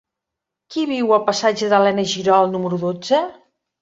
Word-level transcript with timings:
Qui 0.75 0.85
viu 0.91 1.13
al 1.17 1.21
passatge 1.29 1.69
d'Elena 1.73 2.07
Girol 2.15 2.51
número 2.57 2.81
dotze? 2.89 3.21